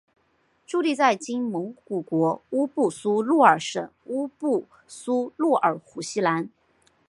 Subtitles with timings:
[0.65, 6.49] 驻地在今蒙古国乌布苏诺尔省乌布苏诺尔湖西南。